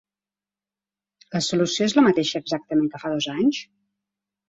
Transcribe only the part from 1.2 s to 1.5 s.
La